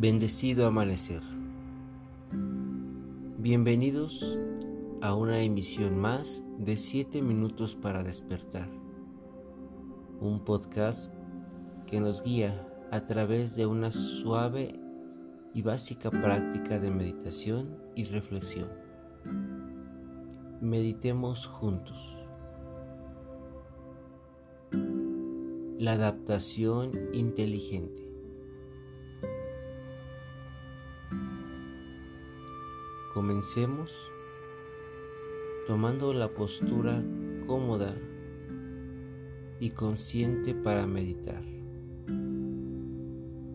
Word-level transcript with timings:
Bendecido 0.00 0.68
amanecer. 0.68 1.22
Bienvenidos 3.36 4.38
a 5.00 5.16
una 5.16 5.40
emisión 5.40 5.98
más 5.98 6.44
de 6.56 6.76
7 6.76 7.20
minutos 7.20 7.74
para 7.74 8.04
despertar. 8.04 8.68
Un 10.20 10.44
podcast 10.44 11.12
que 11.88 12.00
nos 12.00 12.22
guía 12.22 12.64
a 12.92 13.06
través 13.06 13.56
de 13.56 13.66
una 13.66 13.90
suave 13.90 14.78
y 15.52 15.62
básica 15.62 16.12
práctica 16.12 16.78
de 16.78 16.92
meditación 16.92 17.76
y 17.96 18.04
reflexión. 18.04 18.68
Meditemos 20.60 21.44
juntos. 21.44 22.16
La 25.76 25.94
adaptación 25.94 26.92
inteligente. 27.12 28.07
Comencemos 33.18 33.90
tomando 35.66 36.14
la 36.14 36.32
postura 36.32 37.02
cómoda 37.48 37.92
y 39.58 39.70
consciente 39.70 40.54
para 40.54 40.86
meditar. 40.86 41.42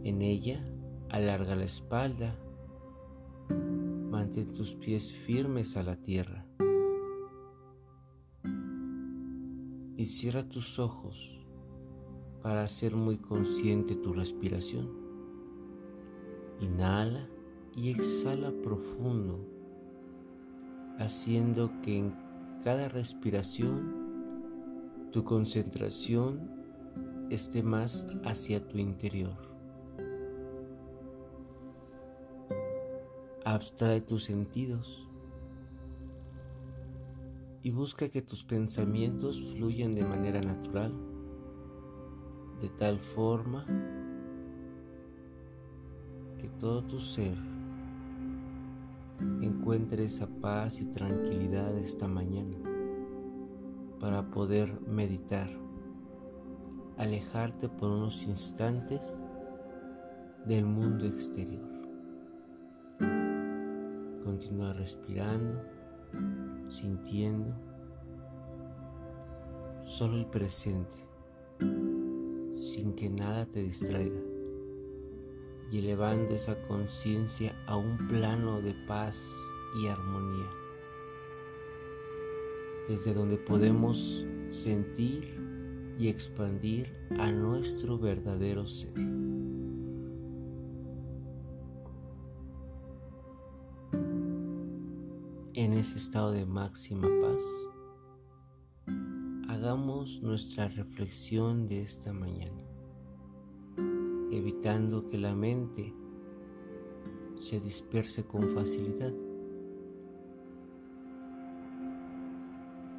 En 0.03 0.21
ella, 0.21 0.67
alarga 1.07 1.55
la 1.55 1.63
espalda, 1.63 2.35
mantén 4.11 4.51
tus 4.51 4.73
pies 4.73 5.13
firmes 5.13 5.77
a 5.77 5.83
la 5.83 5.95
tierra 5.95 6.45
y 9.95 10.07
cierra 10.07 10.49
tus 10.49 10.77
ojos 10.77 11.39
para 12.41 12.63
hacer 12.63 12.97
muy 12.97 13.17
consciente 13.17 13.95
tu 13.95 14.11
respiración. 14.11 14.89
Inhala 16.59 17.29
y 17.77 17.91
exhala 17.91 18.51
profundo 18.61 19.52
haciendo 20.99 21.71
que 21.81 21.97
en 21.97 22.13
cada 22.63 22.87
respiración 22.87 24.03
tu 25.11 25.23
concentración 25.23 26.49
esté 27.29 27.63
más 27.63 28.07
hacia 28.23 28.67
tu 28.67 28.77
interior. 28.77 29.37
Abstrae 33.45 34.01
tus 34.01 34.23
sentidos 34.23 35.07
y 37.61 37.71
busca 37.71 38.09
que 38.09 38.21
tus 38.21 38.43
pensamientos 38.43 39.41
fluyan 39.53 39.95
de 39.95 40.03
manera 40.03 40.41
natural, 40.41 40.93
de 42.61 42.69
tal 42.69 42.99
forma 42.99 43.65
que 46.39 46.49
todo 46.59 46.83
tu 46.83 46.99
ser 46.99 47.52
encuentre 49.19 50.05
esa 50.05 50.27
paz 50.27 50.79
y 50.79 50.85
tranquilidad 50.85 51.77
esta 51.77 52.07
mañana 52.07 52.57
para 53.99 54.29
poder 54.31 54.81
meditar, 54.81 55.49
alejarte 56.97 57.69
por 57.69 57.89
unos 57.89 58.23
instantes 58.23 59.01
del 60.45 60.65
mundo 60.65 61.05
exterior. 61.05 61.71
Continúa 64.23 64.73
respirando, 64.73 65.61
sintiendo 66.69 67.53
solo 69.83 70.17
el 70.17 70.25
presente, 70.25 70.97
sin 71.59 72.93
que 72.95 73.09
nada 73.09 73.45
te 73.45 73.63
distraiga 73.63 74.32
y 75.73 75.79
elevando 75.79 76.35
esa 76.35 76.61
conciencia 76.61 77.55
a 77.65 77.75
un 77.77 77.97
plano 78.07 78.61
de 78.61 78.75
paz 78.87 79.19
y 79.81 79.87
armonía, 79.87 80.47
desde 82.87 83.15
donde 83.15 83.37
podemos 83.37 84.23
sentir 84.51 85.35
y 85.97 86.09
expandir 86.09 86.93
a 87.17 87.31
nuestro 87.31 87.97
verdadero 87.97 88.67
ser. 88.67 88.93
En 95.55 95.73
ese 95.73 95.97
estado 95.97 96.33
de 96.33 96.45
máxima 96.45 97.07
paz, 97.19 97.41
hagamos 99.49 100.21
nuestra 100.21 100.67
reflexión 100.67 101.67
de 101.67 101.81
esta 101.81 102.13
mañana 102.13 102.72
evitando 104.37 105.09
que 105.09 105.17
la 105.17 105.35
mente 105.35 105.93
se 107.35 107.59
disperse 107.59 108.23
con 108.25 108.49
facilidad. 108.49 109.13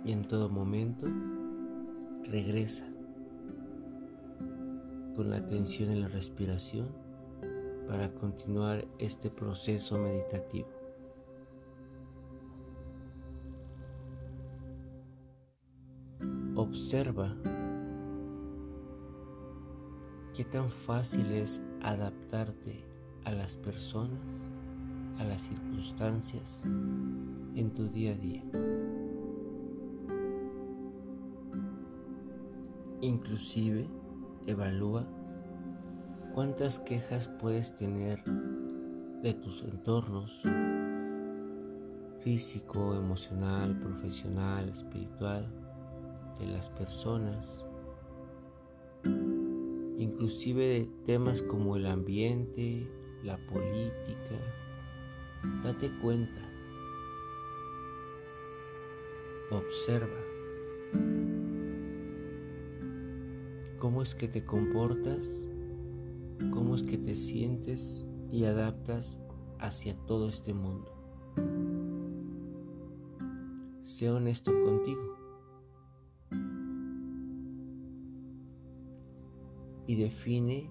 Y 0.05 0.13
en 0.13 0.23
todo 0.23 0.49
momento 0.49 1.07
regresa 2.25 2.85
con 5.17 5.31
la 5.31 5.37
atención 5.37 5.91
en 5.91 6.03
la 6.03 6.09
respiración 6.09 6.89
para 7.89 8.13
continuar 8.13 8.87
este 8.99 9.31
proceso 9.31 9.99
meditativo. 9.99 10.69
Observa 16.57 17.35
¿Qué 20.35 20.45
tan 20.45 20.69
fácil 20.69 21.31
es 21.31 21.63
adaptarte 21.81 22.85
a 23.25 23.31
las 23.31 23.57
personas, 23.57 24.49
a 25.17 25.23
las 25.23 25.43
circunstancias 25.43 26.61
en 26.65 27.71
tu 27.73 27.89
día 27.89 28.15
a 28.15 28.17
día? 28.17 28.43
Inclusive 33.01 33.87
evalúa 34.49 35.07
cuántas 36.35 36.81
quejas 36.81 37.29
puedes 37.41 37.77
tener 37.77 38.21
de 38.25 39.35
tus 39.35 39.63
entornos 39.63 40.43
físico, 42.25 42.97
emocional, 42.97 43.79
profesional, 43.79 44.69
espiritual, 44.69 45.47
de 46.41 46.47
las 46.49 46.71
personas 46.71 47.64
inclusive 49.99 50.67
de 50.67 50.91
temas 51.07 51.43
como 51.43 51.77
el 51.77 51.87
ambiente, 51.87 52.89
la 53.23 53.37
política. 53.47 54.39
Date 55.63 55.91
cuenta, 56.01 56.51
observa 59.51 60.21
cómo 63.79 64.03
es 64.03 64.15
que 64.15 64.29
te 64.29 64.45
comportas, 64.45 65.43
cómo 66.51 66.75
es 66.75 66.83
que 66.83 66.97
te 66.97 67.15
sientes 67.15 68.05
y 68.31 68.45
adaptas 68.45 69.21
hacia 69.59 69.95
todo 70.07 70.29
este 70.29 70.55
mundo. 70.55 70.91
Sea 73.83 74.15
honesto 74.15 74.53
contigo. 74.65 75.24
Y 79.87 79.97
define 79.97 80.71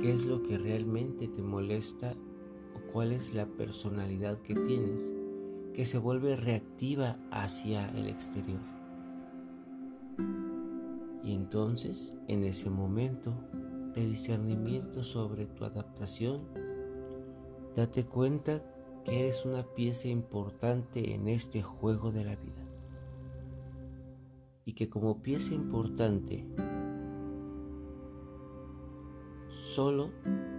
qué 0.00 0.12
es 0.12 0.24
lo 0.24 0.42
que 0.42 0.58
realmente 0.58 1.28
te 1.28 1.42
molesta 1.42 2.14
o 2.74 2.92
cuál 2.92 3.12
es 3.12 3.34
la 3.34 3.46
personalidad 3.46 4.40
que 4.42 4.54
tienes 4.54 5.12
que 5.74 5.84
se 5.84 5.98
vuelve 5.98 6.36
reactiva 6.36 7.18
hacia 7.32 7.88
el 7.90 8.08
exterior. 8.08 8.60
Y 11.24 11.32
entonces, 11.32 12.14
en 12.28 12.44
ese 12.44 12.70
momento 12.70 13.34
de 13.94 14.06
discernimiento 14.06 15.02
sobre 15.02 15.46
tu 15.46 15.64
adaptación, 15.64 16.42
date 17.74 18.04
cuenta 18.04 18.62
que 19.04 19.20
eres 19.20 19.44
una 19.44 19.64
pieza 19.64 20.08
importante 20.08 21.12
en 21.12 21.28
este 21.28 21.62
juego 21.62 22.12
de 22.12 22.24
la 22.24 22.36
vida. 22.36 22.62
Y 24.64 24.74
que 24.74 24.88
como 24.88 25.22
pieza 25.22 25.54
importante 25.54 26.46
solo 29.74 30.10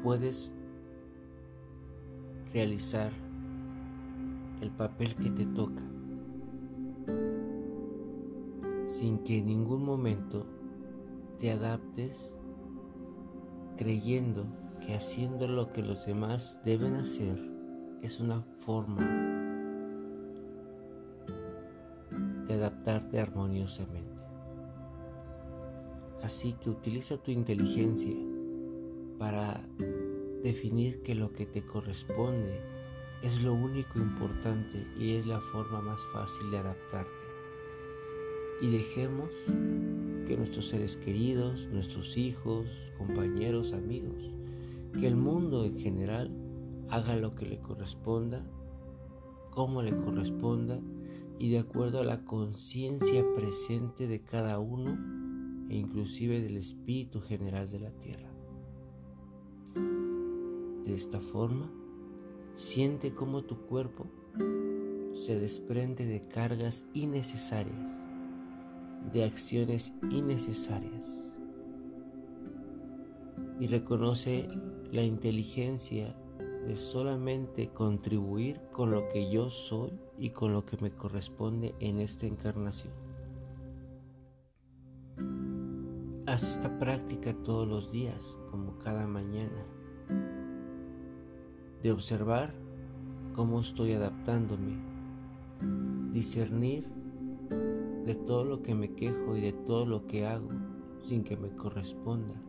puedes 0.04 0.52
realizar 2.52 3.14
el 4.60 4.72
papel 4.72 5.16
que 5.16 5.30
te 5.30 5.46
toca 5.46 5.84
sin 8.88 9.20
que 9.20 9.38
en 9.38 9.46
ningún 9.46 9.86
momento 9.86 10.46
te 11.40 11.50
adaptes 11.50 12.34
creyendo 13.78 14.48
que 14.86 14.96
haciendo 14.96 15.48
lo 15.48 15.72
que 15.72 15.82
los 15.82 16.06
demás 16.06 16.60
deben 16.66 16.96
hacer 16.96 17.40
es 18.02 18.20
una 18.20 18.42
forma 18.66 19.00
de 22.48 22.54
adaptarte 22.54 23.22
armoniosamente. 23.22 24.14
Así 26.22 26.52
que 26.54 26.70
utiliza 26.70 27.18
tu 27.18 27.32
inteligencia 27.32 28.35
para 29.18 29.62
definir 30.44 31.02
que 31.02 31.16
lo 31.16 31.34
que 31.34 31.46
te 31.46 31.66
corresponde 31.66 32.62
es 33.22 33.42
lo 33.42 33.54
único 33.54 34.00
importante 34.00 34.86
y 35.00 35.16
es 35.16 35.26
la 35.26 35.40
forma 35.40 35.82
más 35.82 36.00
fácil 36.14 36.52
de 36.52 36.60
adaptarte. 36.60 37.12
Y 38.62 38.70
dejemos 38.70 39.30
que 40.28 40.38
nuestros 40.38 40.68
seres 40.70 40.98
queridos, 40.98 41.68
nuestros 41.68 42.18
hijos, 42.18 42.68
compañeros, 42.98 43.74
amigos, 43.74 44.34
que 44.94 45.08
el 45.08 45.16
mundo 45.16 45.66
en 45.66 45.80
general 45.80 46.32
haga 46.90 47.16
lo 47.16 47.36
que 47.36 47.46
le 47.46 47.60
corresponda, 47.60 48.46
como 49.52 49.82
le 49.82 49.96
corresponda 49.96 50.80
y 51.40 51.50
de 51.50 51.60
acuerdo 51.60 52.02
a 52.02 52.06
la 52.06 52.24
conciencia 52.24 53.26
presente 53.36 54.08
de 54.08 54.22
cada 54.22 54.60
uno 54.60 54.98
e 55.70 55.76
inclusive 55.76 56.42
del 56.42 56.58
espíritu 56.58 57.22
general 57.22 57.70
de 57.70 57.80
la 57.80 57.92
tierra. 57.92 58.35
De 60.86 60.94
esta 60.94 61.20
forma, 61.20 61.72
siente 62.56 63.14
cómo 63.14 63.44
tu 63.44 63.58
cuerpo 63.66 64.06
se 65.14 65.40
desprende 65.40 66.06
de 66.06 66.28
cargas 66.28 66.86
innecesarias, 66.94 68.00
de 69.12 69.24
acciones 69.24 69.94
innecesarias 70.12 71.34
y 73.60 73.68
reconoce 73.68 74.48
la 74.92 75.02
inteligencia 75.02 76.16
de 76.68 76.76
solamente 76.76 77.70
contribuir 77.70 78.62
con 78.72 78.92
lo 78.92 79.08
que 79.08 79.32
yo 79.32 79.50
soy 79.50 79.92
y 80.18 80.32
con 80.32 80.54
lo 80.54 80.66
que 80.66 80.78
me 80.78 80.92
corresponde 80.92 81.76
en 81.80 82.00
esta 82.00 82.26
encarnación. 82.26 82.94
Haz 86.28 86.44
esta 86.44 86.78
práctica 86.80 87.34
todos 87.34 87.68
los 87.68 87.92
días, 87.92 88.38
como 88.50 88.78
cada 88.80 89.08
mañana, 89.08 89.66
de 91.86 91.92
observar 91.92 92.52
cómo 93.36 93.60
estoy 93.60 93.92
adaptándome, 93.92 94.74
discernir 96.14 96.88
de 98.04 98.16
todo 98.16 98.44
lo 98.44 98.64
que 98.64 98.74
me 98.74 98.96
quejo 98.96 99.38
y 99.38 99.42
de 99.42 99.54
todo 99.54 99.86
lo 99.86 100.08
que 100.08 100.26
hago 100.26 100.50
sin 101.04 101.24
que 101.24 101.38
me 101.38 101.50
corresponda, 101.50 102.42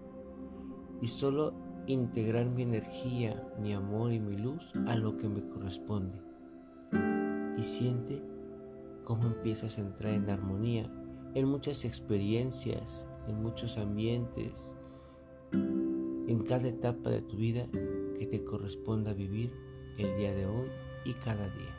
y 1.03 1.09
solo 1.09 1.53
integrar 1.87 2.47
mi 2.47 2.63
energía, 2.63 3.53
mi 3.61 3.75
amor 3.75 4.15
y 4.15 4.21
mi 4.21 4.39
luz 4.39 4.73
a 4.87 4.97
lo 4.97 5.19
que 5.19 5.29
me 5.29 5.47
corresponde. 5.47 6.19
Y 7.59 7.63
siente 7.63 8.23
cómo 9.05 9.25
empiezas 9.25 9.77
a 9.77 9.83
entrar 9.83 10.15
en 10.15 10.31
armonía 10.31 10.91
en 11.35 11.47
muchas 11.47 11.85
experiencias, 11.85 13.05
en 13.29 13.43
muchos 13.43 13.77
ambientes, 13.77 14.79
en 15.53 16.43
cada 16.49 16.69
etapa 16.69 17.11
de 17.11 17.21
tu 17.21 17.37
vida 17.37 17.67
que 18.17 18.27
te 18.27 18.45
corresponda 18.45 19.13
vivir 19.13 19.51
el 19.99 20.17
día 20.17 20.35
de 20.35 20.47
hoy 20.47 20.69
y 21.05 21.15
cada 21.15 21.49
día. 21.49 21.75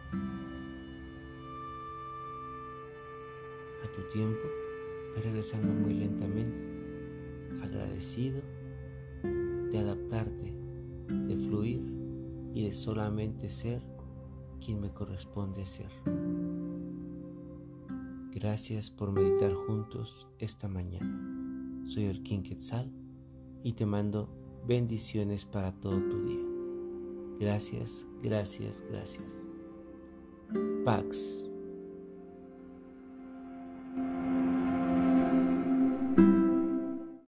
A 3.84 3.92
tu 3.96 4.02
tiempo, 4.14 4.48
regresando 5.16 5.70
muy 5.70 5.94
lentamente, 5.94 6.60
agradecido 7.62 8.42
de 9.24 9.78
adaptarte, 9.78 10.54
de 11.08 11.38
fluir 11.38 11.84
y 12.54 12.66
de 12.66 12.74
solamente 12.74 13.50
ser 13.50 13.82
quien 14.64 14.80
me 14.80 14.92
corresponde 14.92 15.66
ser. 15.66 15.92
Gracias 18.34 18.92
por 18.92 19.12
meditar 19.12 19.54
juntos 19.54 20.28
esta 20.38 20.68
mañana. 20.68 21.86
Soy 21.86 22.06
el 22.06 22.22
King 22.22 22.44
Quetzal 22.44 22.92
y 23.64 23.74
te 23.74 23.86
mando 23.86 24.47
bendiciones 24.68 25.46
para 25.46 25.72
todo 25.72 25.98
tu 25.98 26.24
día. 26.26 26.46
Gracias, 27.40 28.06
gracias, 28.22 28.84
gracias. 28.90 29.46
Pax. 30.84 31.47